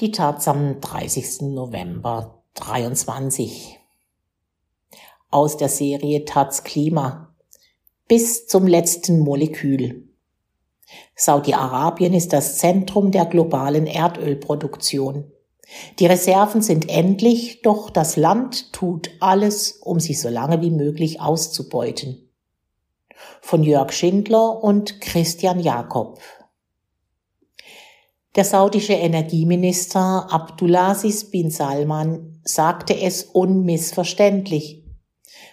Die 0.00 0.10
Taz 0.10 0.46
am 0.46 0.78
30. 0.82 1.54
November 1.54 2.42
23. 2.52 3.78
Aus 5.30 5.56
der 5.56 5.70
Serie 5.70 6.26
Taz 6.26 6.64
Klima. 6.64 7.34
Bis 8.06 8.46
zum 8.46 8.66
letzten 8.66 9.20
Molekül. 9.20 10.06
Saudi-Arabien 11.14 12.12
ist 12.12 12.34
das 12.34 12.58
Zentrum 12.58 13.10
der 13.10 13.24
globalen 13.24 13.86
Erdölproduktion. 13.86 15.32
Die 15.98 16.04
Reserven 16.04 16.60
sind 16.60 16.90
endlich, 16.90 17.62
doch 17.62 17.88
das 17.88 18.16
Land 18.16 18.74
tut 18.74 19.08
alles, 19.20 19.72
um 19.80 19.98
sie 19.98 20.12
so 20.12 20.28
lange 20.28 20.60
wie 20.60 20.70
möglich 20.70 21.22
auszubeuten. 21.22 22.28
Von 23.40 23.62
Jörg 23.62 23.92
Schindler 23.92 24.62
und 24.62 25.00
Christian 25.00 25.58
Jakob. 25.58 26.20
Der 28.36 28.44
saudische 28.44 28.92
Energieminister 28.92 30.26
Abdulaziz 30.30 31.30
bin 31.30 31.50
Salman 31.50 32.38
sagte 32.44 33.00
es 33.00 33.22
unmissverständlich. 33.22 34.84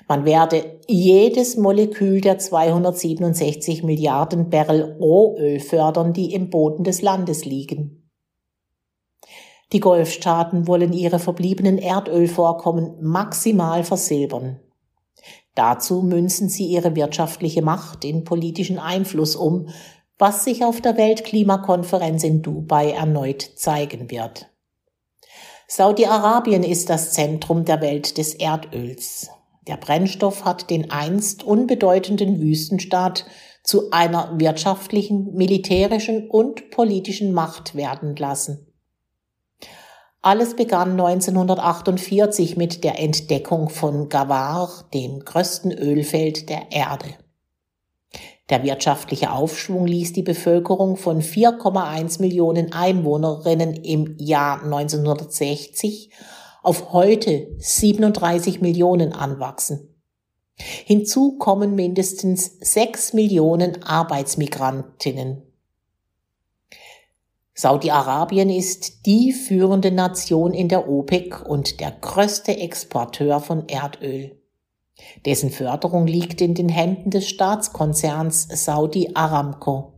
Man 0.09 0.25
werde 0.25 0.81
jedes 0.88 1.55
Molekül 1.55 2.19
der 2.19 2.39
267 2.39 3.83
Milliarden 3.83 4.49
Barrel 4.49 4.97
Rohöl 4.99 5.61
fördern, 5.61 6.11
die 6.11 6.33
im 6.33 6.49
Boden 6.49 6.83
des 6.83 7.01
Landes 7.01 7.45
liegen. 7.45 8.11
Die 9.71 9.79
Golfstaaten 9.79 10.67
wollen 10.67 10.91
ihre 10.91 11.19
verbliebenen 11.19 11.77
Erdölvorkommen 11.77 12.97
maximal 13.02 13.85
versilbern. 13.85 14.59
Dazu 15.55 16.02
münzen 16.02 16.49
sie 16.49 16.65
ihre 16.65 16.95
wirtschaftliche 16.97 17.61
Macht 17.61 18.03
in 18.03 18.25
politischen 18.25 18.77
Einfluss 18.77 19.38
um, 19.38 19.69
was 20.17 20.44
sich 20.44 20.63
auf 20.63 20.81
der 20.81 20.98
Weltklimakonferenz 20.98 22.23
in 22.23 22.41
Dubai 22.41 22.91
erneut 22.91 23.42
zeigen 23.42 24.09
wird. 24.11 24.50
Saudi-Arabien 25.67 26.64
ist 26.64 26.89
das 26.89 27.14
Zentrum 27.14 27.66
der 27.66 27.81
Welt 27.81 28.17
des 28.17 28.36
Erdöls. 28.36 29.30
Der 29.67 29.78
Brennstoff 29.78 30.45
hat 30.45 30.70
den 30.70 30.92
einst 30.92 31.44
unbedeutenden 31.44 32.42
Wüstenstaat 32.42 33.25
zu 33.64 33.92
einer 33.92 34.38
wirtschaftlichen, 34.39 35.33
militärischen 35.33 36.30
und 36.30 36.70
politischen 36.70 37.33
Macht 37.33 37.75
werden 37.75 38.16
lassen. 38.16 38.67
Alles 40.22 40.55
begann 40.55 40.92
1948 40.92 42.55
mit 42.55 42.83
der 42.83 43.00
Entdeckung 43.00 43.70
von 43.70 44.09
Gawar, 44.09 44.86
dem 44.94 45.20
größten 45.20 45.72
Ölfeld 45.72 46.50
der 46.50 46.72
Erde. 46.72 47.08
Der 48.49 48.63
wirtschaftliche 48.63 49.31
Aufschwung 49.31 49.88
ließ 49.88 50.13
die 50.13 50.22
Bevölkerung 50.22 50.97
von 50.97 51.22
4,1 51.22 52.19
Millionen 52.19 52.73
Einwohnerinnen 52.73 53.73
im 53.73 54.17
Jahr 54.19 54.63
1960 54.63 56.09
auf 56.61 56.91
heute 56.91 57.47
37 57.58 58.61
Millionen 58.61 59.14
anwachsen. 59.14 59.94
Hinzu 60.55 61.38
kommen 61.38 61.75
mindestens 61.75 62.58
6 62.59 63.14
Millionen 63.14 63.81
Arbeitsmigrantinnen. 63.83 65.44
Saudi-Arabien 67.55 68.49
ist 68.49 69.05
die 69.05 69.31
führende 69.31 69.91
Nation 69.91 70.53
in 70.53 70.69
der 70.69 70.89
OPEC 70.89 71.47
und 71.47 71.80
der 71.80 71.91
größte 71.91 72.58
Exporteur 72.58 73.39
von 73.39 73.67
Erdöl. 73.67 74.42
Dessen 75.25 75.49
Förderung 75.49 76.08
liegt 76.08 76.41
in 76.41 76.53
den 76.53 76.69
Händen 76.69 77.09
des 77.09 77.27
Staatskonzerns 77.27 78.47
Saudi 78.66 79.11
Aramco. 79.13 79.94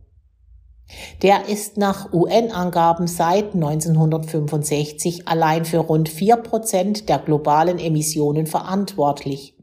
Der 1.22 1.48
ist 1.48 1.76
nach 1.76 2.12
UN-Angaben 2.12 3.08
seit 3.08 3.54
1965 3.54 5.26
allein 5.26 5.64
für 5.64 5.78
rund 5.78 6.08
vier 6.08 6.36
Prozent 6.36 7.08
der 7.08 7.18
globalen 7.18 7.78
Emissionen 7.78 8.46
verantwortlich. 8.46 9.56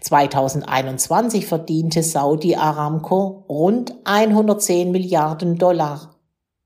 2021 0.00 1.46
verdiente 1.46 2.02
Saudi 2.02 2.56
Aramco 2.56 3.44
rund 3.48 3.94
110 4.04 4.90
Milliarden 4.90 5.56
Dollar, 5.56 6.16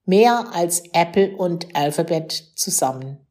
mehr 0.05 0.47
als 0.53 0.83
Apple 0.93 1.37
und 1.37 1.75
Alphabet 1.77 2.33
zusammen. 2.56 3.28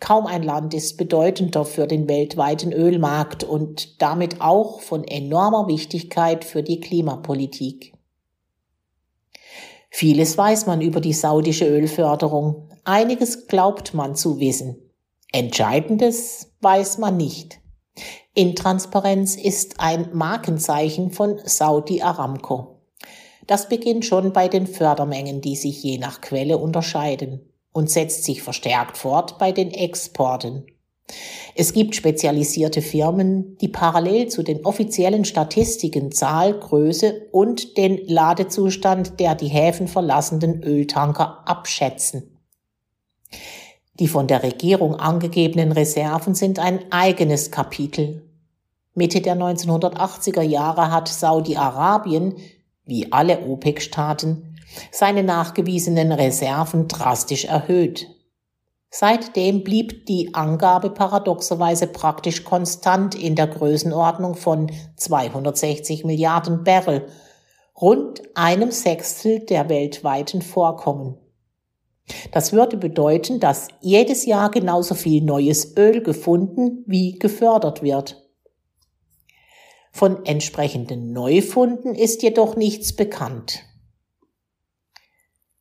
Kaum 0.00 0.26
ein 0.26 0.42
Land 0.42 0.74
ist 0.74 0.96
bedeutender 0.96 1.64
für 1.64 1.86
den 1.86 2.08
weltweiten 2.08 2.72
Ölmarkt 2.72 3.44
und 3.44 4.00
damit 4.00 4.40
auch 4.40 4.80
von 4.80 5.04
enormer 5.04 5.68
Wichtigkeit 5.68 6.44
für 6.44 6.62
die 6.62 6.80
Klimapolitik. 6.80 7.92
Vieles 9.90 10.36
weiß 10.36 10.66
man 10.66 10.80
über 10.80 11.00
die 11.00 11.12
saudische 11.12 11.66
Ölförderung, 11.66 12.68
einiges 12.84 13.46
glaubt 13.46 13.94
man 13.94 14.14
zu 14.14 14.38
wissen. 14.38 14.76
Entscheidendes 15.32 16.52
weiß 16.60 16.98
man 16.98 17.16
nicht. 17.16 17.60
Intransparenz 18.34 19.36
ist 19.36 19.80
ein 19.80 20.10
Markenzeichen 20.12 21.10
von 21.10 21.40
Saudi 21.44 22.02
Aramco. 22.02 22.82
Das 23.46 23.68
beginnt 23.68 24.04
schon 24.04 24.32
bei 24.32 24.48
den 24.48 24.66
Fördermengen, 24.66 25.40
die 25.40 25.56
sich 25.56 25.82
je 25.82 25.98
nach 25.98 26.20
Quelle 26.20 26.58
unterscheiden 26.58 27.47
und 27.78 27.88
setzt 27.88 28.24
sich 28.24 28.42
verstärkt 28.42 28.96
fort 28.96 29.38
bei 29.38 29.52
den 29.52 29.70
Exporten. 29.70 30.66
Es 31.54 31.72
gibt 31.72 31.94
spezialisierte 31.94 32.82
Firmen, 32.82 33.56
die 33.58 33.68
parallel 33.68 34.26
zu 34.26 34.42
den 34.42 34.66
offiziellen 34.66 35.24
Statistiken 35.24 36.10
Zahl, 36.10 36.58
Größe 36.58 37.28
und 37.30 37.76
den 37.76 38.04
Ladezustand 38.08 39.20
der 39.20 39.36
die 39.36 39.46
Häfen 39.46 39.86
verlassenden 39.86 40.64
Öltanker 40.64 41.44
abschätzen. 41.46 42.36
Die 44.00 44.08
von 44.08 44.26
der 44.26 44.42
Regierung 44.42 44.96
angegebenen 44.96 45.70
Reserven 45.70 46.34
sind 46.34 46.58
ein 46.58 46.80
eigenes 46.90 47.52
Kapitel. 47.52 48.28
Mitte 48.94 49.20
der 49.20 49.36
1980er 49.36 50.42
Jahre 50.42 50.90
hat 50.90 51.06
Saudi-Arabien, 51.06 52.34
wie 52.84 53.12
alle 53.12 53.46
OPEC-Staaten, 53.46 54.47
seine 54.90 55.22
nachgewiesenen 55.22 56.12
Reserven 56.12 56.88
drastisch 56.88 57.44
erhöht. 57.46 58.08
Seitdem 58.90 59.64
blieb 59.64 60.06
die 60.06 60.34
Angabe 60.34 60.90
paradoxerweise 60.90 61.88
praktisch 61.88 62.44
konstant 62.44 63.14
in 63.14 63.34
der 63.34 63.46
Größenordnung 63.46 64.34
von 64.34 64.72
260 64.96 66.04
Milliarden 66.04 66.64
Barrel, 66.64 67.06
rund 67.80 68.22
einem 68.34 68.70
Sechstel 68.70 69.40
der 69.40 69.68
weltweiten 69.68 70.40
Vorkommen. 70.40 71.18
Das 72.32 72.54
würde 72.54 72.78
bedeuten, 72.78 73.40
dass 73.40 73.68
jedes 73.80 74.24
Jahr 74.24 74.50
genauso 74.50 74.94
viel 74.94 75.22
neues 75.22 75.76
Öl 75.76 76.02
gefunden 76.02 76.82
wie 76.86 77.18
gefördert 77.18 77.82
wird. 77.82 78.24
Von 79.92 80.24
entsprechenden 80.24 81.12
Neufunden 81.12 81.94
ist 81.94 82.22
jedoch 82.22 82.56
nichts 82.56 82.94
bekannt. 82.94 83.64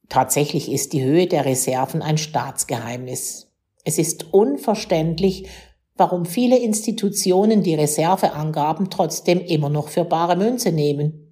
Tatsächlich 0.09 0.71
ist 0.71 0.93
die 0.93 1.03
Höhe 1.03 1.27
der 1.27 1.45
Reserven 1.45 2.01
ein 2.01 2.17
Staatsgeheimnis. 2.17 3.51
Es 3.83 3.97
ist 3.97 4.33
unverständlich, 4.33 5.47
warum 5.95 6.25
viele 6.25 6.57
Institutionen 6.57 7.63
die 7.63 7.75
Reserveangaben 7.75 8.89
trotzdem 8.89 9.39
immer 9.41 9.69
noch 9.69 9.89
für 9.89 10.05
bare 10.05 10.35
Münze 10.35 10.71
nehmen. 10.71 11.23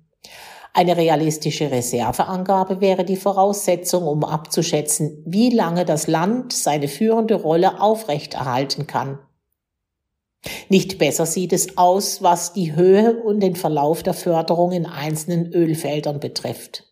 Eine 0.73 0.97
realistische 0.97 1.71
Reserveangabe 1.71 2.81
wäre 2.81 3.05
die 3.05 3.15
Voraussetzung, 3.15 4.07
um 4.07 4.25
abzuschätzen, 4.25 5.23
wie 5.25 5.49
lange 5.49 5.85
das 5.85 6.07
Land 6.07 6.51
seine 6.51 6.89
führende 6.89 7.35
Rolle 7.35 7.79
aufrechterhalten 7.79 8.85
kann. 8.85 9.19
Nicht 10.67 10.97
besser 10.97 11.25
sieht 11.25 11.53
es 11.53 11.77
aus, 11.77 12.21
was 12.21 12.51
die 12.51 12.75
Höhe 12.75 13.23
und 13.23 13.39
den 13.39 13.55
Verlauf 13.55 14.03
der 14.03 14.13
Förderung 14.13 14.73
in 14.73 14.85
einzelnen 14.85 15.53
Ölfeldern 15.53 16.19
betrifft. 16.19 16.83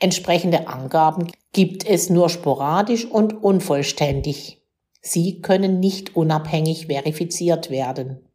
Entsprechende 0.00 0.68
Angaben 0.68 1.28
gibt 1.52 1.86
es 1.86 2.10
nur 2.10 2.28
sporadisch 2.28 3.04
und 3.06 3.42
unvollständig. 3.42 4.62
Sie 5.00 5.40
können 5.40 5.80
nicht 5.80 6.16
unabhängig 6.16 6.86
verifiziert 6.88 7.70
werden. 7.70 8.26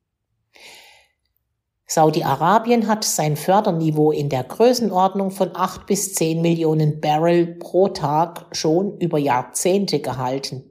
Saudi-Arabien 1.85 2.87
hat 2.87 3.03
sein 3.03 3.35
Förderniveau 3.35 4.13
in 4.13 4.29
der 4.29 4.45
Größenordnung 4.45 5.29
von 5.29 5.51
acht 5.53 5.87
bis 5.87 6.13
zehn 6.13 6.41
Millionen 6.41 7.01
Barrel 7.01 7.47
pro 7.47 7.89
Tag 7.89 8.45
schon 8.53 8.97
über 8.99 9.17
Jahrzehnte 9.17 9.99
gehalten. 9.99 10.63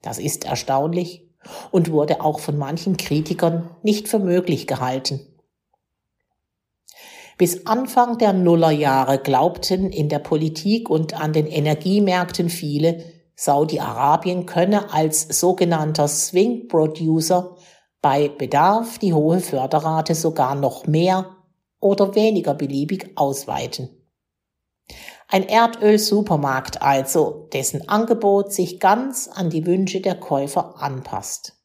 Das 0.00 0.18
ist 0.18 0.46
erstaunlich 0.46 1.28
und 1.70 1.92
wurde 1.92 2.22
auch 2.22 2.40
von 2.40 2.56
manchen 2.56 2.96
Kritikern 2.96 3.76
nicht 3.82 4.08
für 4.08 4.18
möglich 4.18 4.66
gehalten. 4.66 5.20
Bis 7.38 7.66
Anfang 7.66 8.18
der 8.18 8.32
Nullerjahre 8.32 9.18
glaubten 9.18 9.90
in 9.90 10.08
der 10.08 10.18
Politik 10.18 10.90
und 10.90 11.18
an 11.18 11.32
den 11.32 11.46
Energiemärkten 11.46 12.48
viele, 12.48 13.04
Saudi-Arabien 13.34 14.46
könne 14.46 14.92
als 14.92 15.40
sogenannter 15.40 16.06
Swing 16.08 16.68
Producer 16.68 17.56
bei 18.00 18.28
Bedarf 18.28 18.98
die 18.98 19.14
hohe 19.14 19.40
Förderrate 19.40 20.14
sogar 20.14 20.54
noch 20.54 20.86
mehr 20.86 21.36
oder 21.80 22.14
weniger 22.14 22.54
beliebig 22.54 23.12
ausweiten. 23.16 23.90
Ein 25.28 25.48
Erdöl-Supermarkt 25.48 26.82
also, 26.82 27.48
dessen 27.52 27.88
Angebot 27.88 28.52
sich 28.52 28.80
ganz 28.80 29.28
an 29.28 29.48
die 29.48 29.66
Wünsche 29.66 30.00
der 30.00 30.16
Käufer 30.16 30.74
anpasst. 30.78 31.61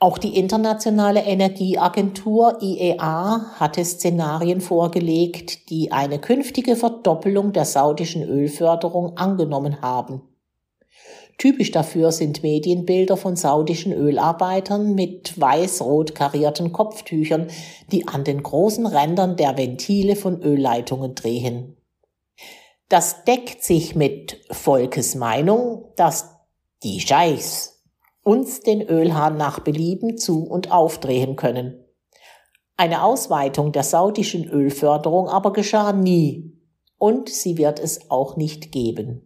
Auch 0.00 0.18
die 0.18 0.38
Internationale 0.38 1.24
Energieagentur 1.24 2.58
IEA 2.62 3.56
hatte 3.56 3.84
Szenarien 3.84 4.60
vorgelegt, 4.60 5.70
die 5.70 5.90
eine 5.90 6.20
künftige 6.20 6.76
Verdoppelung 6.76 7.52
der 7.52 7.64
saudischen 7.64 8.22
Ölförderung 8.22 9.16
angenommen 9.16 9.82
haben. 9.82 10.22
Typisch 11.36 11.72
dafür 11.72 12.12
sind 12.12 12.44
Medienbilder 12.44 13.16
von 13.16 13.34
saudischen 13.34 13.92
Ölarbeitern 13.92 14.94
mit 14.94 15.40
weiß-rot 15.40 16.14
karierten 16.14 16.72
Kopftüchern, 16.72 17.48
die 17.90 18.06
an 18.06 18.22
den 18.22 18.42
großen 18.42 18.86
Rändern 18.86 19.36
der 19.36 19.56
Ventile 19.56 20.14
von 20.14 20.42
Ölleitungen 20.42 21.16
drehen. 21.16 21.76
Das 22.88 23.24
deckt 23.24 23.64
sich 23.64 23.96
mit 23.96 24.40
Volkes 24.50 25.16
Meinung, 25.16 25.86
dass 25.96 26.36
die 26.82 27.00
Scheichs 27.00 27.77
uns 28.28 28.60
den 28.60 28.82
Ölhahn 28.82 29.38
nach 29.38 29.60
Belieben 29.60 30.18
zu 30.18 30.44
und 30.44 30.70
aufdrehen 30.70 31.34
können. 31.34 31.82
Eine 32.76 33.02
Ausweitung 33.02 33.72
der 33.72 33.84
saudischen 33.84 34.46
Ölförderung 34.46 35.28
aber 35.30 35.54
geschah 35.54 35.94
nie 35.94 36.52
und 36.98 37.30
sie 37.30 37.56
wird 37.56 37.80
es 37.80 38.10
auch 38.10 38.36
nicht 38.36 38.70
geben. 38.70 39.22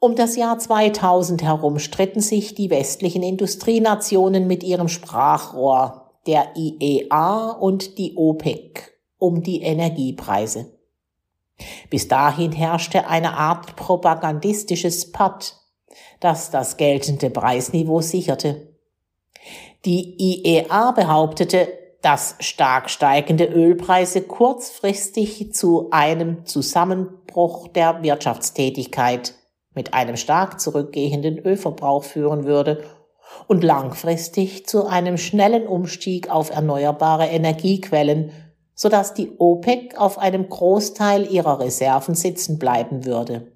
Um 0.00 0.16
das 0.16 0.34
Jahr 0.34 0.58
2000 0.58 1.44
herum 1.44 1.78
stritten 1.78 2.20
sich 2.20 2.56
die 2.56 2.68
westlichen 2.68 3.22
Industrienationen 3.22 4.48
mit 4.48 4.64
ihrem 4.64 4.88
Sprachrohr, 4.88 6.10
der 6.26 6.56
IEA 6.56 7.52
und 7.52 7.98
die 7.98 8.16
OPEC, 8.16 8.98
um 9.18 9.44
die 9.44 9.62
Energiepreise. 9.62 10.76
Bis 11.90 12.08
dahin 12.08 12.50
herrschte 12.50 13.06
eine 13.06 13.34
Art 13.34 13.76
propagandistisches 13.76 15.12
Patt, 15.12 15.54
das 16.20 16.50
das 16.50 16.76
geltende 16.76 17.30
Preisniveau 17.30 18.00
sicherte. 18.00 18.68
Die 19.84 20.16
IEA 20.18 20.92
behauptete, 20.92 21.68
dass 22.02 22.36
stark 22.40 22.90
steigende 22.90 23.44
Ölpreise 23.44 24.22
kurzfristig 24.22 25.52
zu 25.52 25.88
einem 25.90 26.44
Zusammenbruch 26.46 27.68
der 27.68 28.02
Wirtschaftstätigkeit 28.02 29.34
mit 29.74 29.94
einem 29.94 30.16
stark 30.16 30.60
zurückgehenden 30.60 31.38
Ölverbrauch 31.38 32.04
führen 32.04 32.44
würde 32.44 32.84
und 33.46 33.62
langfristig 33.64 34.66
zu 34.66 34.86
einem 34.86 35.18
schnellen 35.18 35.66
Umstieg 35.66 36.30
auf 36.30 36.50
erneuerbare 36.50 37.26
Energiequellen, 37.26 38.32
sodass 38.74 39.14
die 39.14 39.32
OPEC 39.38 39.98
auf 39.98 40.18
einem 40.18 40.48
Großteil 40.48 41.30
ihrer 41.30 41.60
Reserven 41.60 42.14
sitzen 42.14 42.58
bleiben 42.58 43.04
würde. 43.04 43.52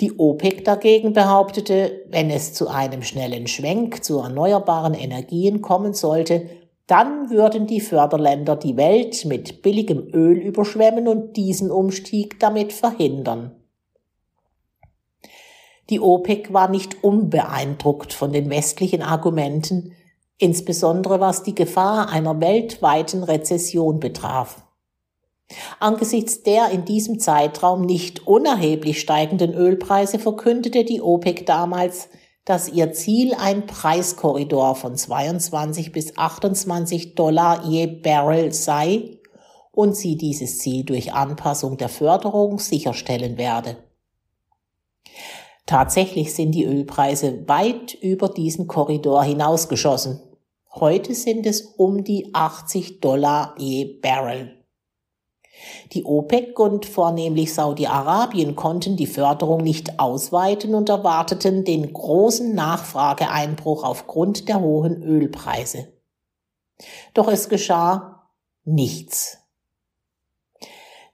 Die 0.00 0.18
OPEC 0.18 0.64
dagegen 0.64 1.12
behauptete, 1.12 2.04
wenn 2.08 2.30
es 2.30 2.54
zu 2.54 2.68
einem 2.68 3.02
schnellen 3.02 3.46
Schwenk 3.46 4.02
zu 4.02 4.18
erneuerbaren 4.18 4.94
Energien 4.94 5.60
kommen 5.60 5.94
sollte, 5.94 6.48
dann 6.86 7.30
würden 7.30 7.66
die 7.66 7.80
Förderländer 7.80 8.56
die 8.56 8.76
Welt 8.76 9.24
mit 9.24 9.62
billigem 9.62 10.08
Öl 10.12 10.38
überschwemmen 10.38 11.06
und 11.08 11.36
diesen 11.36 11.70
Umstieg 11.70 12.40
damit 12.40 12.72
verhindern. 12.72 13.52
Die 15.90 16.00
OPEC 16.00 16.52
war 16.52 16.68
nicht 16.68 17.04
unbeeindruckt 17.04 18.12
von 18.12 18.32
den 18.32 18.50
westlichen 18.50 19.02
Argumenten, 19.02 19.92
insbesondere 20.38 21.20
was 21.20 21.42
die 21.42 21.54
Gefahr 21.54 22.08
einer 22.08 22.40
weltweiten 22.40 23.22
Rezession 23.22 24.00
betraf. 24.00 24.64
Angesichts 25.80 26.42
der 26.42 26.70
in 26.70 26.84
diesem 26.84 27.18
Zeitraum 27.18 27.82
nicht 27.82 28.26
unerheblich 28.26 29.00
steigenden 29.00 29.54
Ölpreise 29.54 30.18
verkündete 30.18 30.84
die 30.84 31.00
OPEC 31.00 31.46
damals, 31.46 32.08
dass 32.44 32.68
ihr 32.68 32.92
Ziel 32.92 33.34
ein 33.34 33.66
Preiskorridor 33.66 34.74
von 34.74 34.96
22 34.96 35.92
bis 35.92 36.16
28 36.16 37.14
Dollar 37.14 37.64
je 37.64 37.86
Barrel 37.86 38.52
sei 38.52 39.18
und 39.70 39.96
sie 39.96 40.16
dieses 40.16 40.58
Ziel 40.58 40.84
durch 40.84 41.12
Anpassung 41.12 41.76
der 41.76 41.88
Förderung 41.88 42.58
sicherstellen 42.58 43.38
werde. 43.38 43.76
Tatsächlich 45.66 46.34
sind 46.34 46.52
die 46.52 46.64
Ölpreise 46.64 47.48
weit 47.48 47.94
über 47.94 48.28
diesen 48.28 48.66
Korridor 48.66 49.22
hinausgeschossen. 49.22 50.20
Heute 50.74 51.14
sind 51.14 51.46
es 51.46 51.62
um 51.62 52.02
die 52.02 52.30
80 52.34 53.00
Dollar 53.00 53.54
je 53.58 53.84
Barrel. 54.00 54.61
Die 55.92 56.04
OPEC 56.04 56.58
und 56.58 56.86
vornehmlich 56.86 57.54
Saudi-Arabien 57.54 58.56
konnten 58.56 58.96
die 58.96 59.06
Förderung 59.06 59.62
nicht 59.62 59.98
ausweiten 59.98 60.74
und 60.74 60.88
erwarteten 60.88 61.64
den 61.64 61.92
großen 61.92 62.54
Nachfrageeinbruch 62.54 63.84
aufgrund 63.84 64.48
der 64.48 64.60
hohen 64.60 65.02
Ölpreise. 65.02 65.92
Doch 67.14 67.28
es 67.28 67.48
geschah 67.48 68.30
nichts. 68.64 69.38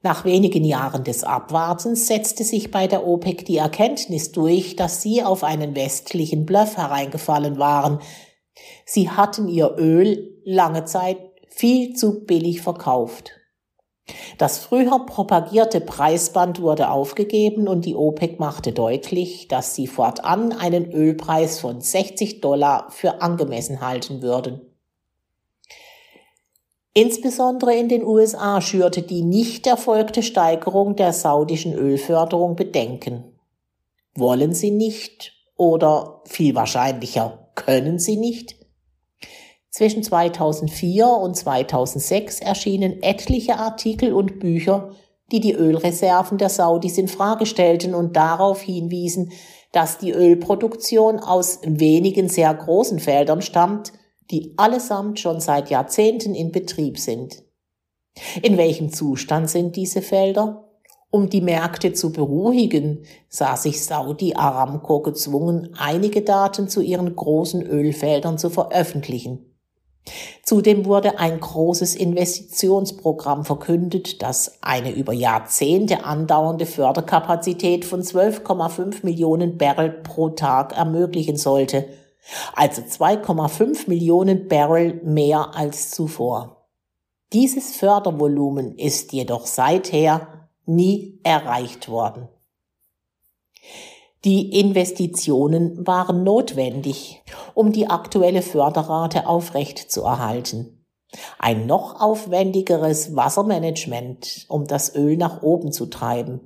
Nach 0.00 0.24
wenigen 0.24 0.64
Jahren 0.64 1.02
des 1.02 1.24
Abwartens 1.24 2.06
setzte 2.06 2.44
sich 2.44 2.70
bei 2.70 2.86
der 2.86 3.04
OPEC 3.04 3.44
die 3.44 3.56
Erkenntnis 3.56 4.30
durch, 4.30 4.76
dass 4.76 5.02
sie 5.02 5.24
auf 5.24 5.42
einen 5.42 5.74
westlichen 5.74 6.46
Bluff 6.46 6.76
hereingefallen 6.76 7.58
waren. 7.58 7.98
Sie 8.86 9.10
hatten 9.10 9.48
ihr 9.48 9.74
Öl 9.76 10.40
lange 10.44 10.84
Zeit 10.84 11.18
viel 11.48 11.94
zu 11.94 12.24
billig 12.24 12.60
verkauft. 12.60 13.37
Das 14.38 14.58
früher 14.58 15.04
propagierte 15.06 15.80
Preisband 15.80 16.60
wurde 16.60 16.90
aufgegeben 16.90 17.68
und 17.68 17.84
die 17.84 17.94
OPEC 17.94 18.38
machte 18.38 18.72
deutlich, 18.72 19.48
dass 19.48 19.74
sie 19.74 19.86
fortan 19.86 20.52
einen 20.52 20.92
Ölpreis 20.92 21.60
von 21.60 21.80
60 21.80 22.40
Dollar 22.40 22.90
für 22.90 23.20
angemessen 23.20 23.80
halten 23.80 24.22
würden. 24.22 24.60
Insbesondere 26.94 27.76
in 27.76 27.88
den 27.88 28.04
USA 28.04 28.60
schürte 28.60 29.02
die 29.02 29.22
nicht 29.22 29.66
erfolgte 29.66 30.22
Steigerung 30.22 30.96
der 30.96 31.12
saudischen 31.12 31.74
Ölförderung 31.74 32.56
Bedenken. 32.56 33.38
Wollen 34.16 34.52
sie 34.52 34.72
nicht 34.72 35.32
oder 35.56 36.22
viel 36.24 36.54
wahrscheinlicher 36.54 37.50
können 37.54 37.98
sie 37.98 38.16
nicht? 38.16 38.57
Zwischen 39.70 40.02
2004 40.02 41.06
und 41.06 41.36
2006 41.36 42.40
erschienen 42.40 43.02
etliche 43.02 43.58
Artikel 43.58 44.12
und 44.12 44.40
Bücher, 44.40 44.92
die 45.30 45.40
die 45.40 45.52
Ölreserven 45.52 46.38
der 46.38 46.48
Saudis 46.48 46.96
in 46.96 47.08
Frage 47.08 47.44
stellten 47.44 47.94
und 47.94 48.16
darauf 48.16 48.62
hinwiesen, 48.62 49.32
dass 49.72 49.98
die 49.98 50.12
Ölproduktion 50.12 51.18
aus 51.20 51.60
wenigen 51.64 52.28
sehr 52.28 52.52
großen 52.54 52.98
Feldern 52.98 53.42
stammt, 53.42 53.92
die 54.30 54.54
allesamt 54.56 55.20
schon 55.20 55.40
seit 55.40 55.70
Jahrzehnten 55.70 56.34
in 56.34 56.50
Betrieb 56.50 56.98
sind. 56.98 57.42
In 58.42 58.56
welchem 58.56 58.92
Zustand 58.92 59.50
sind 59.50 59.76
diese 59.76 60.02
Felder? 60.02 60.64
Um 61.10 61.30
die 61.30 61.40
Märkte 61.40 61.92
zu 61.92 62.12
beruhigen, 62.12 63.04
sah 63.28 63.56
sich 63.56 63.82
Saudi 63.82 64.34
Aramco 64.34 65.00
gezwungen, 65.00 65.74
einige 65.78 66.22
Daten 66.22 66.68
zu 66.68 66.82
ihren 66.82 67.14
großen 67.14 67.62
Ölfeldern 67.62 68.36
zu 68.36 68.50
veröffentlichen. 68.50 69.47
Zudem 70.42 70.84
wurde 70.84 71.18
ein 71.18 71.40
großes 71.40 71.94
Investitionsprogramm 71.94 73.44
verkündet, 73.44 74.22
das 74.22 74.58
eine 74.62 74.92
über 74.92 75.12
Jahrzehnte 75.12 76.04
andauernde 76.04 76.66
Förderkapazität 76.66 77.84
von 77.84 78.02
12,5 78.02 79.04
Millionen 79.04 79.58
Barrel 79.58 79.90
pro 79.90 80.30
Tag 80.30 80.76
ermöglichen 80.76 81.36
sollte– 81.36 81.86
also 82.54 82.82
2,5 82.82 83.88
Millionen 83.88 84.48
Barrel 84.48 85.00
mehr 85.04 85.54
als 85.54 85.90
zuvor. 85.90 86.66
Dieses 87.32 87.76
Fördervolumen 87.76 88.76
ist 88.76 89.12
jedoch 89.12 89.46
seither 89.46 90.48
nie 90.66 91.20
erreicht 91.22 91.88
worden. 91.88 92.28
Die 94.24 94.58
Investitionen 94.58 95.86
waren 95.86 96.24
notwendig, 96.24 97.22
um 97.58 97.72
die 97.72 97.90
aktuelle 97.90 98.42
Förderrate 98.42 99.26
aufrechtzuerhalten. 99.26 100.86
Ein 101.40 101.66
noch 101.66 102.00
aufwendigeres 102.00 103.16
Wassermanagement, 103.16 104.46
um 104.48 104.68
das 104.68 104.94
Öl 104.94 105.16
nach 105.16 105.42
oben 105.42 105.72
zu 105.72 105.86
treiben. 105.86 106.38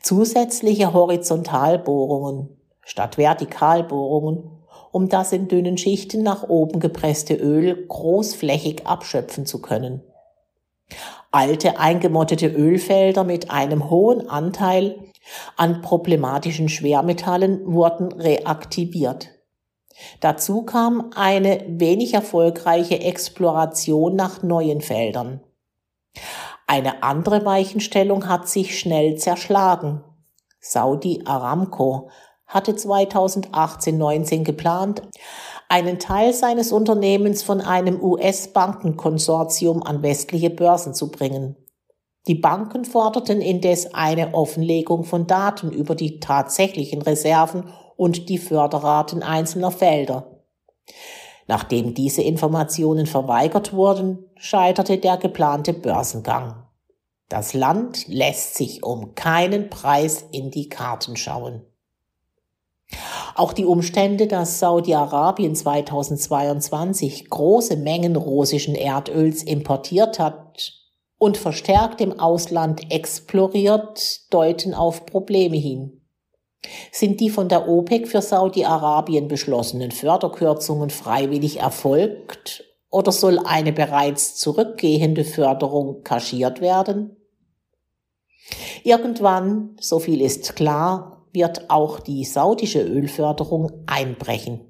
Zusätzliche 0.00 0.94
Horizontalbohrungen 0.94 2.56
statt 2.80 3.18
Vertikalbohrungen 3.18 4.50
um 4.92 5.10
das 5.10 5.32
in 5.32 5.48
dünnen 5.48 5.76
Schichten 5.76 6.22
nach 6.22 6.48
oben 6.48 6.80
gepresste 6.80 7.34
Öl 7.34 7.86
großflächig 7.86 8.86
abschöpfen 8.86 9.44
zu 9.44 9.60
können. 9.60 10.02
Alte 11.32 11.78
eingemottete 11.78 12.46
Ölfelder 12.46 13.24
mit 13.24 13.50
einem 13.50 13.90
hohen 13.90 14.26
Anteil 14.30 14.96
an 15.56 15.82
problematischen 15.82 16.70
Schwermetallen 16.70 17.60
wurden 17.66 18.10
reaktiviert. 18.12 19.33
Dazu 20.20 20.62
kam 20.62 21.10
eine 21.14 21.64
wenig 21.68 22.14
erfolgreiche 22.14 23.00
Exploration 23.00 24.16
nach 24.16 24.42
neuen 24.42 24.80
Feldern. 24.80 25.40
Eine 26.66 27.02
andere 27.02 27.44
Weichenstellung 27.44 28.28
hat 28.28 28.48
sich 28.48 28.78
schnell 28.78 29.16
zerschlagen. 29.16 30.02
Saudi 30.60 31.22
Aramco 31.24 32.08
hatte 32.46 32.72
2018-19 32.72 34.44
geplant, 34.44 35.02
einen 35.68 35.98
Teil 35.98 36.32
seines 36.32 36.72
Unternehmens 36.72 37.42
von 37.42 37.60
einem 37.60 38.02
US-Bankenkonsortium 38.02 39.82
an 39.82 40.02
westliche 40.02 40.50
Börsen 40.50 40.94
zu 40.94 41.10
bringen. 41.10 41.56
Die 42.26 42.34
Banken 42.34 42.84
forderten 42.86 43.42
indes 43.42 43.92
eine 43.92 44.32
Offenlegung 44.32 45.04
von 45.04 45.26
Daten 45.26 45.70
über 45.70 45.94
die 45.94 46.20
tatsächlichen 46.20 47.02
Reserven 47.02 47.64
und 47.96 48.28
die 48.28 48.38
Förderraten 48.38 49.22
einzelner 49.22 49.70
Felder. 49.70 50.40
Nachdem 51.46 51.94
diese 51.94 52.22
Informationen 52.22 53.06
verweigert 53.06 53.72
wurden, 53.72 54.30
scheiterte 54.36 54.98
der 54.98 55.16
geplante 55.16 55.72
Börsengang. 55.72 56.64
Das 57.28 57.54
Land 57.54 58.06
lässt 58.08 58.54
sich 58.56 58.82
um 58.82 59.14
keinen 59.14 59.70
Preis 59.70 60.24
in 60.30 60.50
die 60.50 60.68
Karten 60.68 61.16
schauen. 61.16 61.62
Auch 63.34 63.52
die 63.52 63.64
Umstände, 63.64 64.26
dass 64.26 64.60
Saudi-Arabien 64.60 65.56
2022 65.56 67.28
große 67.28 67.76
Mengen 67.76 68.16
russischen 68.16 68.74
Erdöls 68.74 69.42
importiert 69.42 70.18
hat 70.18 70.72
und 71.18 71.36
verstärkt 71.36 72.00
im 72.00 72.20
Ausland 72.20 72.92
exploriert, 72.92 74.32
deuten 74.32 74.74
auf 74.74 75.06
Probleme 75.06 75.56
hin. 75.56 76.03
Sind 76.92 77.20
die 77.20 77.30
von 77.30 77.48
der 77.48 77.68
OPEC 77.68 78.08
für 78.08 78.22
Saudi-Arabien 78.22 79.28
beschlossenen 79.28 79.90
Förderkürzungen 79.90 80.90
freiwillig 80.90 81.60
erfolgt 81.60 82.64
oder 82.90 83.12
soll 83.12 83.38
eine 83.38 83.72
bereits 83.72 84.36
zurückgehende 84.36 85.24
Förderung 85.24 86.02
kaschiert 86.02 86.60
werden? 86.60 87.16
Irgendwann, 88.82 89.76
so 89.80 89.98
viel 89.98 90.20
ist 90.20 90.54
klar, 90.56 91.26
wird 91.32 91.70
auch 91.70 92.00
die 92.00 92.24
saudische 92.24 92.82
Ölförderung 92.82 93.72
einbrechen. 93.86 94.60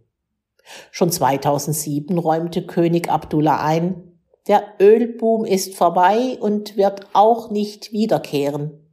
Schon 0.91 1.11
2007 1.11 2.17
räumte 2.19 2.65
König 2.65 3.11
Abdullah 3.11 3.63
ein, 3.63 4.15
der 4.47 4.63
Ölboom 4.81 5.45
ist 5.45 5.75
vorbei 5.75 6.39
und 6.41 6.77
wird 6.77 7.07
auch 7.15 7.51
nicht 7.51 7.93
wiederkehren. 7.93 8.84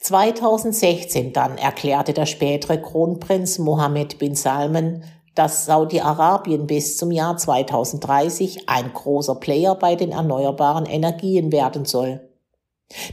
2016 0.00 1.32
dann 1.32 1.58
erklärte 1.58 2.12
der 2.12 2.26
spätere 2.26 2.80
Kronprinz 2.80 3.58
Mohammed 3.58 4.18
bin 4.18 4.34
Salman, 4.34 5.04
dass 5.34 5.66
Saudi-Arabien 5.66 6.66
bis 6.66 6.96
zum 6.96 7.10
Jahr 7.10 7.36
2030 7.36 8.68
ein 8.68 8.92
großer 8.92 9.34
Player 9.36 9.74
bei 9.74 9.94
den 9.94 10.12
erneuerbaren 10.12 10.86
Energien 10.86 11.52
werden 11.52 11.84
soll. 11.84 12.28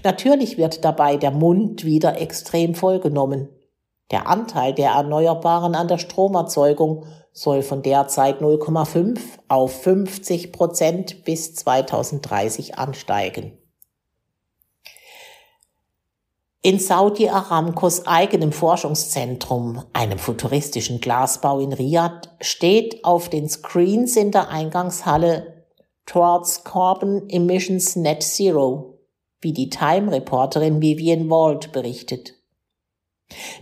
Natürlich 0.04 0.58
wird 0.58 0.86
dabei 0.86 1.18
der 1.18 1.32
Mund 1.32 1.84
wieder 1.84 2.20
extrem 2.20 2.76
vollgenommen. 2.76 3.50
Der 4.12 4.28
Anteil 4.28 4.74
der 4.74 4.92
Erneuerbaren 4.92 5.76
an 5.76 5.88
der 5.88 5.98
Stromerzeugung 5.98 7.06
soll 7.32 7.64
von 7.64 7.82
derzeit 7.82 8.42
0,5 8.42 9.20
auf 9.48 9.82
50 9.82 10.54
Prozent 10.54 11.26
bis 11.26 11.56
2030 11.56 12.78
ansteigen. 12.78 13.58
In 16.66 16.80
Saudi 16.80 17.28
Aramcos 17.28 18.08
eigenem 18.08 18.54
Forschungszentrum, 18.54 19.84
einem 19.92 20.18
futuristischen 20.18 21.02
Glasbau 21.02 21.60
in 21.60 21.74
Riyadh, 21.74 22.30
steht 22.40 23.04
auf 23.04 23.28
den 23.28 23.50
Screens 23.50 24.16
in 24.16 24.32
der 24.32 24.48
Eingangshalle 24.48 25.66
Towards 26.06 26.64
Carbon 26.64 27.28
Emissions 27.28 27.98
Net 27.98 28.24
Zero, 28.24 28.98
wie 29.42 29.52
die 29.52 29.70
Time-Reporterin 29.70 30.80
Vivian 30.80 31.30
Wald 31.30 31.74
berichtet. 31.74 32.36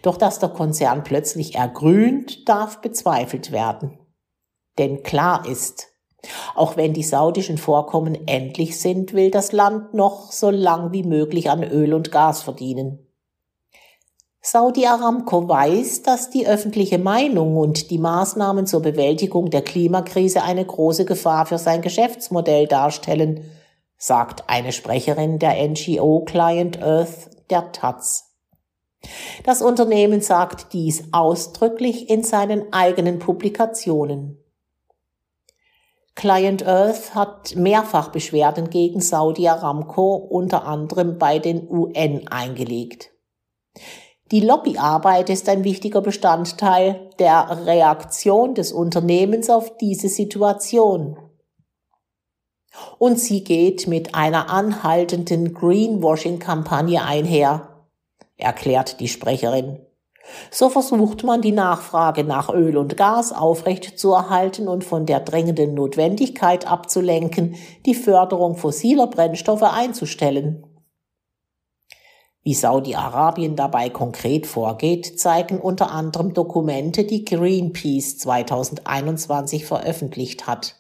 Doch 0.04 0.18
dass 0.18 0.38
der 0.38 0.50
Konzern 0.50 1.04
plötzlich 1.04 1.56
ergrünt, 1.56 2.48
darf 2.48 2.82
bezweifelt 2.82 3.52
werden. 3.52 3.98
Denn 4.78 5.02
klar 5.02 5.48
ist, 5.50 5.91
auch 6.56 6.78
wenn 6.78 6.94
die 6.94 7.04
saudischen 7.04 7.58
Vorkommen 7.58 8.28
endlich 8.28 8.80
sind, 8.80 9.14
will 9.14 9.32
das 9.32 9.52
Land 9.52 9.94
noch 9.94 10.32
so 10.32 10.50
lang 10.50 10.92
wie 10.92 11.04
möglich 11.04 11.50
an 11.50 11.64
Öl 11.64 11.94
und 11.94 12.12
Gas 12.12 12.44
verdienen. 12.44 13.08
Saudi 14.44 14.88
Aramco 14.88 15.48
weiß, 15.48 16.02
dass 16.02 16.32
die 16.32 16.48
öffentliche 16.48 16.98
Meinung 16.98 17.58
und 17.58 17.92
die 17.92 18.00
Maßnahmen 18.00 18.66
zur 18.66 18.82
Bewältigung 18.82 19.52
der 19.52 19.62
Klimakrise 19.62 20.42
eine 20.42 20.66
große 20.66 21.06
Gefahr 21.06 21.46
für 21.46 21.60
sein 21.60 21.84
Geschäftsmodell 21.84 22.66
darstellen, 22.66 23.46
sagt 23.98 24.50
eine 24.50 24.72
Sprecherin 24.72 25.38
der 25.38 25.56
NGO 25.68 26.22
Client 26.26 26.82
Earth 26.82 27.30
der 27.52 27.72
Taz. 27.72 28.32
Das 29.44 29.62
Unternehmen 29.62 30.22
sagt 30.22 30.74
dies 30.74 31.04
ausdrücklich 31.12 32.10
in 32.10 32.24
seinen 32.24 32.74
eigenen 32.74 33.20
Publikationen. 33.20 34.41
Client 36.22 36.68
Earth 36.68 37.16
hat 37.16 37.56
mehrfach 37.56 38.10
Beschwerden 38.10 38.70
gegen 38.70 39.02
Saudi 39.02 39.48
Aramco 39.48 40.14
unter 40.18 40.68
anderem 40.68 41.18
bei 41.18 41.40
den 41.40 41.68
UN 41.68 42.28
eingelegt. 42.28 43.10
Die 44.30 44.42
Lobbyarbeit 44.42 45.32
ist 45.32 45.50
ein 45.50 45.64
wichtiger 45.64 46.02
Bestandteil 46.02 47.10
der 47.18 47.66
Reaktion 47.66 48.54
des 48.54 48.72
Unternehmens 48.72 49.50
auf 49.50 49.78
diese 49.78 50.10
Situation. 50.10 51.18
Und 53.00 53.20
sie 53.20 53.44
geht 53.44 53.88
mit 53.88 54.14
einer 54.14 54.52
anhaltenden 54.52 55.56
Greenwashing-Kampagne 55.56 57.04
einher, 57.04 57.88
erklärt 58.38 59.00
die 59.00 59.08
Sprecherin. 59.08 59.80
So 60.52 60.70
versucht 60.70 61.24
man 61.24 61.42
die 61.42 61.52
Nachfrage 61.52 62.24
nach 62.24 62.50
Öl 62.50 62.78
und 62.78 62.98
Gas 62.98 63.32
aufrechtzuerhalten 63.32 64.68
und 64.68 64.84
von 64.84 65.06
der 65.06 65.20
drängenden 65.20 65.74
Notwendigkeit 65.74 66.68
abzulenken, 66.68 67.56
die 67.86 67.96
Förderung 67.96 68.56
fossiler 68.56 69.08
Brennstoffe 69.08 69.64
einzustellen. 69.64 70.66
Wie 72.44 72.56
Saudi-Arabien 72.56 73.56
dabei 73.56 73.90
konkret 73.90 74.48
vorgeht, 74.48 75.20
zeigen 75.20 75.60
unter 75.60 75.92
anderem 75.92 76.34
Dokumente, 76.34 77.04
die 77.04 77.24
Greenpeace 77.24 78.18
2021 78.18 79.66
veröffentlicht 79.66 80.48
hat. 80.48 80.78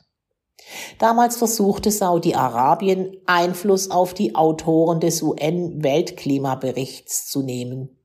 Damals 0.97 1.37
versuchte 1.37 1.91
Saudi-Arabien 1.91 3.15
Einfluss 3.25 3.91
auf 3.91 4.15
die 4.15 4.35
Autoren 4.35 4.99
des 4.99 5.21
UN-Weltklimaberichts 5.21 7.27
zu 7.27 7.43
nehmen. 7.43 7.95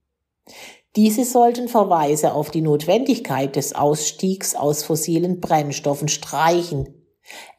Diese 0.97 1.27
sollten 1.27 1.69
Verweise 1.69 2.33
auf 2.33 2.51
die 2.51 2.63
Notwendigkeit 2.63 3.55
des 3.55 3.75
Ausstiegs 3.75 4.55
aus 4.55 4.83
fossilen 4.83 5.41
Brennstoffen 5.41 6.09
streichen, 6.09 6.89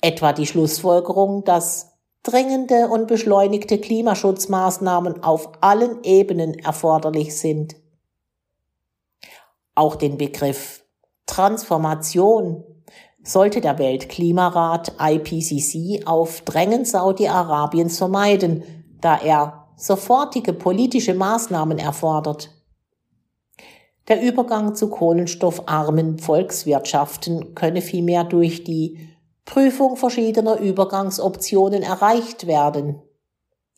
etwa 0.02 0.34
die 0.34 0.48
Schlussfolgerung, 0.48 1.44
dass 1.44 1.98
dringende 2.24 2.88
und 2.88 3.08
beschleunigte 3.08 3.78
Klimaschutzmaßnahmen 3.78 5.24
auf 5.24 5.52
allen 5.62 6.04
Ebenen 6.04 6.56
erforderlich 6.56 7.38
sind. 7.38 7.76
Auch 9.76 9.96
den 9.96 10.18
Begriff 10.18 10.84
Transformation 11.28 12.64
sollte 13.24 13.62
der 13.62 13.78
Weltklimarat 13.78 14.94
IPCC 15.00 16.08
auf 16.08 16.42
Drängen 16.42 16.86
Saudi-Arabiens 16.86 18.00
vermeiden, 18.00 18.64
da 19.00 19.20
er 19.20 19.68
sofortige 19.76 20.54
politische 20.54 21.14
Maßnahmen 21.14 21.78
erfordert. 21.78 22.57
Der 24.08 24.22
Übergang 24.22 24.74
zu 24.74 24.90
kohlenstoffarmen 24.90 26.20
Volkswirtschaften 26.20 27.56
könne 27.56 27.82
vielmehr 27.82 28.24
durch 28.24 28.64
die 28.64 29.10
Prüfung 29.44 29.98
verschiedener 29.98 30.60
Übergangsoptionen 30.60 31.84
erreicht 31.84 32.48
werden. 32.48 33.02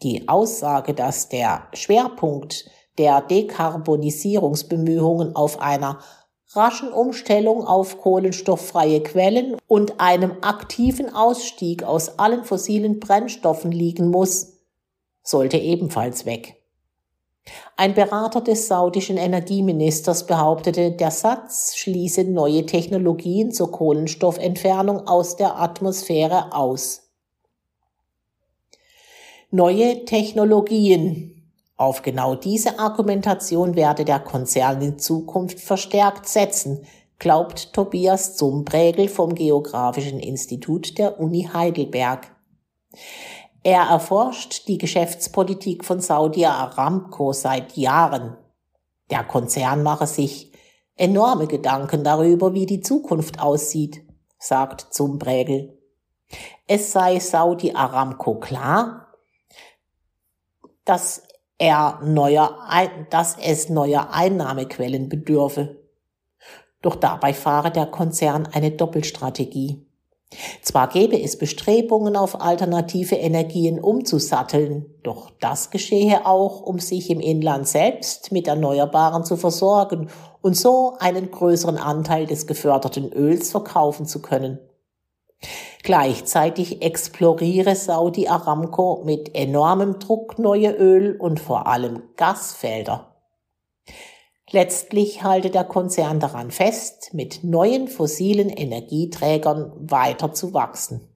Die 0.03 0.29
Aussage, 0.29 0.93
dass 0.93 1.29
der 1.29 1.67
Schwerpunkt 1.73 2.69
der 2.97 3.21
Dekarbonisierungsbemühungen 3.21 5.35
auf 5.35 5.59
einer 5.61 5.99
raschen 6.53 6.91
Umstellung 6.91 7.65
auf 7.65 7.99
kohlenstofffreie 7.99 9.01
Quellen 9.01 9.57
und 9.67 9.99
einem 9.99 10.37
aktiven 10.41 11.13
Ausstieg 11.13 11.83
aus 11.83 12.19
allen 12.19 12.43
fossilen 12.43 12.99
Brennstoffen 12.99 13.71
liegen 13.71 14.09
muss, 14.09 14.59
sollte 15.23 15.57
ebenfalls 15.57 16.25
weg. 16.25 16.58
Ein 17.77 17.93
Berater 17.93 18.41
des 18.41 18.67
saudischen 18.67 19.17
Energieministers 19.17 20.25
behauptete, 20.25 20.91
der 20.91 21.11
Satz 21.11 21.77
schließe 21.77 22.25
neue 22.25 22.65
Technologien 22.65 23.51
zur 23.51 23.71
Kohlenstoffentfernung 23.71 25.07
aus 25.07 25.37
der 25.37 25.59
Atmosphäre 25.59 26.53
aus. 26.53 27.09
Neue 29.51 30.05
Technologien 30.05 31.39
auf 31.79 32.01
genau 32.01 32.35
diese 32.35 32.77
Argumentation 32.77 33.75
werde 33.77 34.03
der 34.03 34.19
Konzern 34.19 34.81
in 34.81 34.99
Zukunft 34.99 35.61
verstärkt 35.61 36.27
setzen, 36.27 36.85
glaubt 37.19 37.71
Tobias 37.71 38.35
Zumbregel 38.35 39.07
vom 39.07 39.33
Geografischen 39.33 40.19
Institut 40.19 40.97
der 40.97 41.19
Uni 41.21 41.47
Heidelberg. 41.53 42.35
Er 43.63 43.83
erforscht 43.83 44.67
die 44.67 44.77
Geschäftspolitik 44.77 45.83
von 45.83 45.99
Saudi 45.99 46.45
Aramco 46.45 47.33
seit 47.33 47.75
Jahren. 47.75 48.37
Der 49.09 49.23
Konzern 49.23 49.83
mache 49.83 50.07
sich 50.07 50.53
enorme 50.95 51.47
Gedanken 51.47 52.03
darüber, 52.03 52.53
wie 52.53 52.65
die 52.65 52.79
Zukunft 52.79 53.39
aussieht, 53.41 54.05
sagt 54.37 54.93
Zumbrägel. 54.93 55.77
Es 56.67 56.91
sei 56.91 57.19
Saudi 57.19 57.73
Aramco 57.73 58.39
klar, 58.39 59.07
dass 60.85 61.23
er 61.57 61.99
neuer, 62.03 62.57
dass 63.09 63.37
es 63.37 63.69
neuer 63.69 64.13
Einnahmequellen 64.13 65.09
bedürfe. 65.09 65.83
Doch 66.81 66.95
dabei 66.95 67.33
fahre 67.33 67.71
der 67.71 67.87
Konzern 67.87 68.47
eine 68.47 68.71
Doppelstrategie. 68.71 69.88
Zwar 70.61 70.89
gäbe 70.89 71.19
es 71.19 71.37
Bestrebungen, 71.37 72.15
auf 72.15 72.39
alternative 72.39 73.15
Energien 73.15 73.79
umzusatteln, 73.79 74.85
doch 75.01 75.31
das 75.39 75.71
geschehe 75.71 76.25
auch, 76.25 76.61
um 76.61 76.79
sich 76.79 77.09
im 77.09 77.19
Inland 77.19 77.67
selbst 77.67 78.31
mit 78.31 78.47
Erneuerbaren 78.47 79.23
zu 79.25 79.37
versorgen 79.37 80.09
und 80.41 80.55
so 80.55 80.95
einen 80.99 81.31
größeren 81.31 81.77
Anteil 81.77 82.27
des 82.27 82.45
geförderten 82.45 83.11
Öls 83.11 83.49
verkaufen 83.49 84.05
zu 84.05 84.21
können. 84.21 84.59
Gleichzeitig 85.83 86.81
exploriere 86.83 87.75
Saudi 87.75 88.27
Aramco 88.27 89.01
mit 89.05 89.33
enormem 89.35 89.97
Druck 89.97 90.37
neue 90.37 90.71
Öl- 90.71 91.17
und 91.17 91.39
vor 91.39 91.67
allem 91.67 92.03
Gasfelder. 92.17 93.08
Letztlich 94.51 95.23
halte 95.23 95.49
der 95.49 95.63
Konzern 95.63 96.19
daran 96.19 96.49
fest, 96.49 97.13
mit 97.13 97.43
neuen 97.43 97.87
fossilen 97.87 98.49
Energieträgern 98.49 99.71
weiter 99.79 100.33
zu 100.33 100.53
wachsen. 100.53 101.07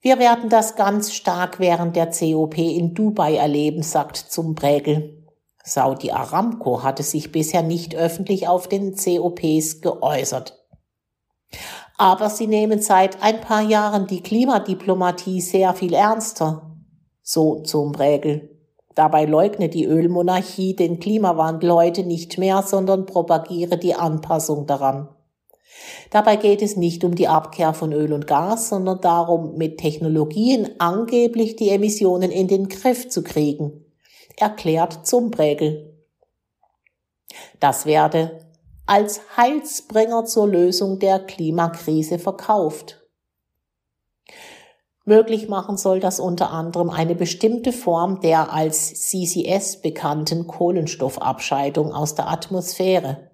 Wir 0.00 0.18
werden 0.18 0.48
das 0.48 0.76
ganz 0.76 1.12
stark 1.12 1.58
während 1.58 1.96
der 1.96 2.10
COP 2.10 2.56
in 2.56 2.94
Dubai 2.94 3.36
erleben, 3.36 3.82
sagt 3.82 4.16
zum 4.16 4.54
Prägel. 4.54 5.26
Saudi 5.62 6.10
Aramco 6.10 6.82
hatte 6.82 7.02
sich 7.02 7.32
bisher 7.32 7.62
nicht 7.62 7.94
öffentlich 7.94 8.48
auf 8.48 8.66
den 8.66 8.96
COPs 8.96 9.82
geäußert. 9.82 10.56
Aber 11.98 12.30
sie 12.30 12.46
nehmen 12.46 12.80
seit 12.80 13.22
ein 13.22 13.42
paar 13.42 13.60
Jahren 13.60 14.06
die 14.06 14.22
Klimadiplomatie 14.22 15.42
sehr 15.42 15.74
viel 15.74 15.92
ernster. 15.92 16.76
So 17.22 17.60
zum 17.60 17.92
Prägel. 17.92 18.59
Dabei 19.00 19.24
leugne 19.24 19.70
die 19.70 19.86
Ölmonarchie 19.86 20.76
den 20.76 21.00
Klimawandel 21.00 21.72
heute 21.72 22.02
nicht 22.02 22.36
mehr, 22.36 22.62
sondern 22.62 23.06
propagiere 23.06 23.78
die 23.78 23.94
Anpassung 23.94 24.66
daran. 24.66 25.08
Dabei 26.10 26.36
geht 26.36 26.60
es 26.60 26.76
nicht 26.76 27.02
um 27.02 27.14
die 27.14 27.26
Abkehr 27.26 27.72
von 27.72 27.94
Öl 27.94 28.12
und 28.12 28.26
Gas, 28.26 28.68
sondern 28.68 29.00
darum, 29.00 29.56
mit 29.56 29.78
Technologien 29.78 30.68
angeblich 30.78 31.56
die 31.56 31.70
Emissionen 31.70 32.30
in 32.30 32.46
den 32.46 32.68
Griff 32.68 33.08
zu 33.08 33.22
kriegen, 33.24 33.86
erklärt 34.36 35.06
Zumbrägel. 35.06 35.98
Das 37.58 37.86
werde 37.86 38.40
als 38.84 39.22
Heilsbringer 39.34 40.26
zur 40.26 40.46
Lösung 40.46 40.98
der 40.98 41.20
Klimakrise 41.20 42.18
verkauft. 42.18 43.00
Möglich 45.04 45.48
machen 45.48 45.76
soll 45.76 45.98
das 45.98 46.20
unter 46.20 46.50
anderem 46.50 46.90
eine 46.90 47.14
bestimmte 47.14 47.72
Form 47.72 48.20
der 48.20 48.52
als 48.52 48.94
CCS 49.08 49.80
bekannten 49.80 50.46
Kohlenstoffabscheidung 50.46 51.92
aus 51.92 52.14
der 52.14 52.28
Atmosphäre, 52.28 53.30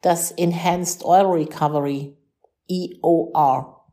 das 0.00 0.32
Enhanced 0.32 1.04
Oil 1.04 1.26
Recovery, 1.26 2.16
EOR. 2.68 3.86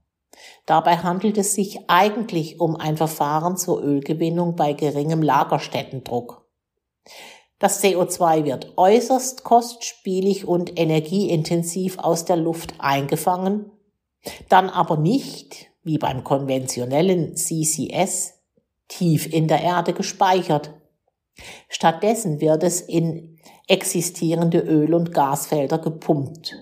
Dabei 0.66 0.98
handelt 0.98 1.38
es 1.38 1.54
sich 1.54 1.90
eigentlich 1.90 2.60
um 2.60 2.76
ein 2.76 2.98
Verfahren 2.98 3.56
zur 3.56 3.84
Ölgewinnung 3.84 4.56
bei 4.56 4.74
geringem 4.74 5.22
Lagerstättendruck. 5.22 6.50
Das 7.60 7.84
CO2 7.84 8.46
wird 8.46 8.74
äußerst 8.78 9.44
kostspielig 9.44 10.48
und 10.48 10.80
energieintensiv 10.80 12.00
aus 12.00 12.26
der 12.26 12.38
Luft 12.38 12.74
eingefangen, 12.80 13.72
dann 14.50 14.70
aber 14.70 14.98
nicht, 14.98 15.71
wie 15.84 15.98
beim 15.98 16.24
konventionellen 16.24 17.36
CCS, 17.36 18.34
tief 18.88 19.32
in 19.32 19.48
der 19.48 19.62
Erde 19.62 19.94
gespeichert. 19.94 20.74
Stattdessen 21.70 22.42
wird 22.42 22.64
es 22.64 22.82
in 22.82 23.40
existierende 23.68 24.60
Öl- 24.60 24.94
und 24.94 25.14
Gasfelder 25.14 25.80
gepumpt. 25.80 26.56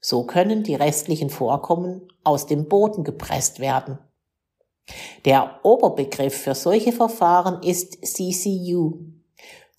So 0.00 0.24
können 0.24 0.62
die 0.62 0.74
restlichen 0.74 1.30
Vorkommen 1.30 2.02
aus 2.22 2.46
dem 2.46 2.68
Boden 2.68 3.04
gepresst 3.04 3.58
werden. 3.58 3.98
Der 5.24 5.60
Oberbegriff 5.62 6.42
für 6.42 6.54
solche 6.54 6.92
Verfahren 6.92 7.62
ist 7.62 8.04
CCU, 8.04 8.98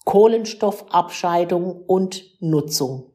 Kohlenstoffabscheidung 0.04 1.84
und 1.86 2.24
Nutzung. 2.42 3.12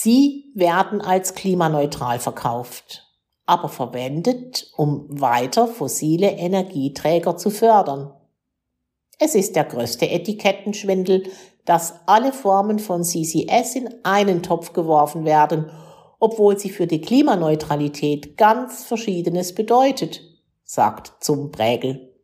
Sie 0.00 0.52
werden 0.54 1.00
als 1.00 1.34
klimaneutral 1.34 2.20
verkauft, 2.20 3.04
aber 3.46 3.68
verwendet, 3.68 4.70
um 4.76 5.06
weiter 5.08 5.66
fossile 5.66 6.30
Energieträger 6.30 7.36
zu 7.36 7.50
fördern. 7.50 8.14
Es 9.18 9.34
ist 9.34 9.56
der 9.56 9.64
größte 9.64 10.08
Etikettenschwindel, 10.08 11.24
dass 11.64 11.94
alle 12.06 12.32
Formen 12.32 12.78
von 12.78 13.02
CCS 13.02 13.74
in 13.74 13.92
einen 14.04 14.44
Topf 14.44 14.72
geworfen 14.72 15.24
werden, 15.24 15.68
obwohl 16.20 16.56
sie 16.56 16.70
für 16.70 16.86
die 16.86 17.00
Klimaneutralität 17.00 18.36
ganz 18.36 18.84
Verschiedenes 18.84 19.52
bedeutet, 19.52 20.20
sagt 20.62 21.24
zum 21.24 21.50
Prägel. 21.50 22.14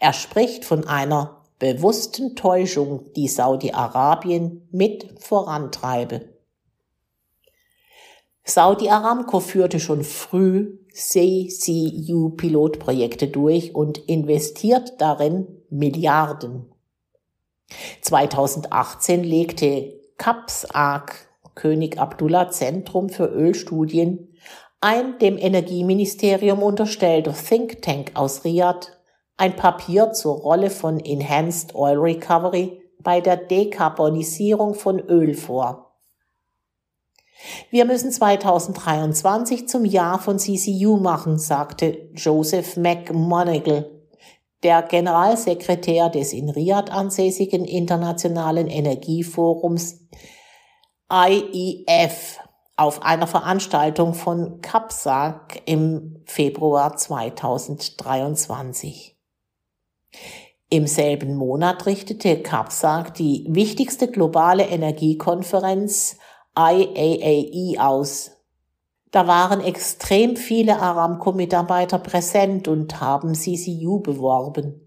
Er 0.00 0.12
spricht 0.12 0.66
von 0.66 0.86
einer 0.86 1.45
bewussten 1.58 2.36
Täuschung, 2.36 3.12
die 3.14 3.28
Saudi-Arabien 3.28 4.68
mit 4.70 5.20
vorantreibe. 5.20 6.34
Saudi 8.44 8.88
Aramco 8.88 9.40
führte 9.40 9.80
schon 9.80 10.04
früh 10.04 10.78
CCU-Pilotprojekte 10.92 13.26
durch 13.28 13.74
und 13.74 13.98
investiert 13.98 15.00
darin 15.00 15.48
Milliarden. 15.68 16.72
2018 18.02 19.24
legte 19.24 20.00
CAPSAG, 20.16 21.26
König 21.56 21.98
Abdullah 21.98 22.50
Zentrum 22.50 23.08
für 23.08 23.26
Ölstudien, 23.26 24.28
ein 24.80 25.18
dem 25.18 25.38
Energieministerium 25.38 26.62
unterstellter 26.62 27.34
Think 27.34 27.82
Tank 27.82 28.12
aus 28.14 28.44
Riyadh 28.44 28.95
ein 29.36 29.56
Papier 29.56 30.12
zur 30.12 30.38
Rolle 30.38 30.70
von 30.70 30.98
Enhanced 30.98 31.74
Oil 31.74 31.98
Recovery 31.98 32.80
bei 33.00 33.20
der 33.20 33.36
Dekarbonisierung 33.36 34.72
von 34.74 34.98
Öl 34.98 35.34
vor. 35.34 35.82
Wir 37.70 37.84
müssen 37.84 38.10
2023 38.10 39.68
zum 39.68 39.84
Jahr 39.84 40.18
von 40.18 40.38
CCU 40.38 40.96
machen, 40.96 41.38
sagte 41.38 42.08
Joseph 42.14 42.78
McMonagle, 42.78 44.06
der 44.62 44.80
Generalsekretär 44.82 46.08
des 46.08 46.32
in 46.32 46.48
Riyadh 46.48 46.90
ansässigen 46.90 47.66
Internationalen 47.66 48.68
Energieforums 48.68 50.00
IEF 51.12 52.38
auf 52.76 53.02
einer 53.02 53.26
Veranstaltung 53.26 54.14
von 54.14 54.62
CAPSAC 54.62 55.60
im 55.66 56.22
Februar 56.24 56.96
2023. 56.96 59.15
Im 60.68 60.86
selben 60.86 61.36
Monat 61.36 61.86
richtete 61.86 62.42
CAPSAG 62.42 63.14
die 63.14 63.46
wichtigste 63.48 64.08
globale 64.08 64.64
Energiekonferenz 64.64 66.18
IAAE 66.58 67.78
aus. 67.78 68.32
Da 69.12 69.26
waren 69.26 69.60
extrem 69.60 70.36
viele 70.36 70.80
Aramco-Mitarbeiter 70.80 71.98
präsent 71.98 72.66
und 72.66 73.00
haben 73.00 73.34
CCU 73.34 74.00
beworben. 74.00 74.86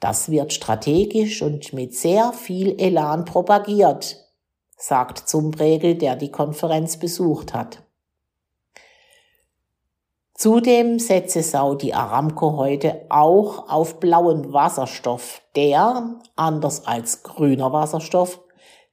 Das 0.00 0.30
wird 0.30 0.52
strategisch 0.52 1.42
und 1.42 1.72
mit 1.72 1.94
sehr 1.94 2.32
viel 2.32 2.80
Elan 2.80 3.24
propagiert, 3.24 4.16
sagt 4.76 5.28
Zumbregel, 5.28 5.96
der 5.96 6.16
die 6.16 6.30
Konferenz 6.30 6.98
besucht 6.98 7.54
hat. 7.54 7.87
Zudem 10.38 11.00
setze 11.00 11.42
Saudi 11.42 11.92
Aramco 11.92 12.56
heute 12.56 13.06
auch 13.08 13.68
auf 13.68 13.98
blauen 13.98 14.52
Wasserstoff, 14.52 15.42
der, 15.56 16.20
anders 16.36 16.86
als 16.86 17.24
grüner 17.24 17.72
Wasserstoff, 17.72 18.40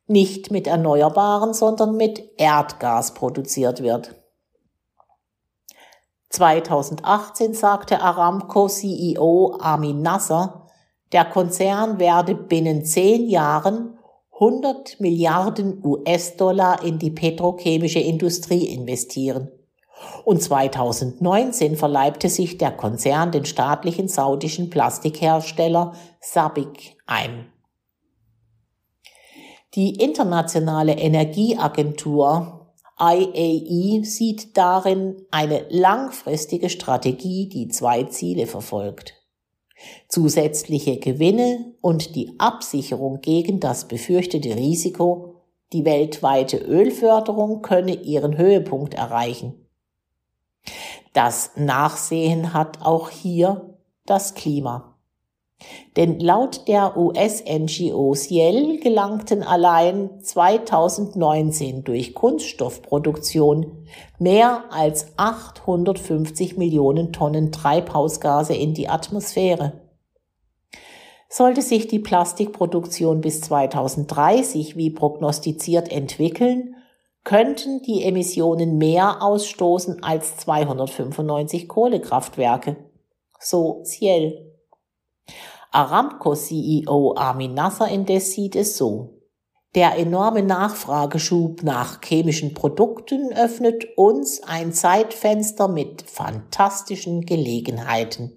nicht 0.08 0.50
mit 0.50 0.66
Erneuerbaren, 0.66 1.54
sondern 1.54 1.98
mit 1.98 2.32
Erdgas 2.38 3.14
produziert 3.14 3.84
wird. 3.84 4.16
2018 6.32 7.54
sagte 7.54 8.02
Aramco 8.02 8.68
CEO 8.68 9.60
Amin 9.62 10.02
Nasser, 10.02 10.66
der 11.12 11.26
Konzern 11.26 12.00
werde 12.00 12.34
binnen 12.34 12.86
zehn 12.86 13.30
Jahren 13.30 14.00
100 14.34 15.00
Milliarden 15.00 15.86
US-Dollar 15.86 16.84
in 16.84 16.98
die 16.98 17.12
petrochemische 17.12 18.00
Industrie 18.00 18.66
investieren 18.66 19.52
Und 20.24 20.42
2019 20.42 21.76
verleibte 21.76 22.30
sich 22.30 22.58
der 22.58 22.72
Konzern 22.72 23.32
den 23.32 23.46
staatlichen 23.46 24.08
saudischen 24.08 24.70
Plastikhersteller 24.70 25.94
Sabic 26.20 26.98
ein. 27.06 27.52
Die 29.76 29.96
Internationale 30.02 30.94
Energieagentur 30.94 32.72
IAE 32.98 34.06
sieht 34.06 34.56
darin 34.56 35.26
eine 35.32 35.66
langfristige 35.70 36.70
Strategie, 36.70 37.50
die 37.50 37.68
zwei 37.68 38.04
Ziele 38.04 38.48
verfolgt. 38.48 39.16
Zusätzliche 40.08 40.98
Gewinne 40.98 41.74
und 41.82 42.16
die 42.16 42.40
Absicherung 42.40 43.20
gegen 43.20 43.60
das 43.60 43.90
befürchtete 43.90 44.56
Risiko, 44.56 45.42
die 45.74 45.84
weltweite 45.84 46.58
Ölförderung 46.58 47.62
könne 47.62 47.96
ihren 47.96 48.38
Höhepunkt 48.38 48.94
erreichen. 48.94 49.65
Das 51.14 51.52
Nachsehen 51.56 52.54
hat 52.54 52.82
auch 52.82 53.10
hier 53.10 53.76
das 54.06 54.34
Klima. 54.34 54.96
Denn 55.96 56.20
laut 56.20 56.68
der 56.68 56.98
US-NGO 56.98 58.14
Ciel 58.14 58.80
gelangten 58.82 59.42
allein 59.42 60.22
2019 60.22 61.86
durch 61.86 62.14
Kunststoffproduktion 62.14 63.86
mehr 64.20 64.66
als 64.70 65.14
850 65.18 66.58
Millionen 66.58 67.14
Tonnen 67.14 67.54
Treibhausgase 67.54 68.54
in 68.54 68.74
die 68.74 68.90
Atmosphäre. 68.90 69.82
Sollte 71.30 71.62
sich 71.62 71.88
die 71.88 72.00
Plastikproduktion 72.00 73.22
bis 73.22 73.42
2030 73.42 74.76
wie 74.76 74.90
prognostiziert 74.90 75.92
entwickeln, 75.92 76.76
könnten 77.26 77.82
die 77.82 78.04
Emissionen 78.04 78.78
mehr 78.78 79.22
ausstoßen 79.22 80.02
als 80.04 80.38
295 80.38 81.68
Kohlekraftwerke. 81.68 82.78
So 83.40 83.84
Ciel. 83.84 84.54
Aramco-CEO 85.72 87.16
Armin 87.18 87.54
Nasser 87.54 87.90
indes 87.90 88.32
sieht 88.32 88.56
es 88.56 88.78
so. 88.78 89.16
Der 89.74 89.98
enorme 89.98 90.42
Nachfrageschub 90.42 91.64
nach 91.64 92.00
chemischen 92.02 92.54
Produkten 92.54 93.34
öffnet 93.34 93.86
uns 93.98 94.42
ein 94.44 94.72
Zeitfenster 94.72 95.68
mit 95.68 96.04
fantastischen 96.04 97.26
Gelegenheiten. 97.26 98.35